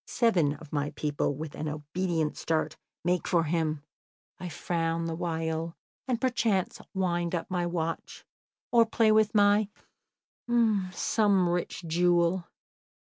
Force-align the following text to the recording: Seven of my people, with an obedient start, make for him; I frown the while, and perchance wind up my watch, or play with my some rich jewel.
Seven 0.07 0.55
of 0.55 0.73
my 0.73 0.89
people, 0.95 1.35
with 1.35 1.53
an 1.53 1.67
obedient 1.67 2.35
start, 2.35 2.75
make 3.03 3.27
for 3.27 3.43
him; 3.43 3.83
I 4.39 4.49
frown 4.49 5.05
the 5.05 5.13
while, 5.13 5.77
and 6.07 6.19
perchance 6.19 6.81
wind 6.95 7.35
up 7.35 7.51
my 7.51 7.67
watch, 7.67 8.25
or 8.71 8.87
play 8.87 9.11
with 9.11 9.35
my 9.35 9.69
some 10.89 11.47
rich 11.47 11.83
jewel. 11.85 12.47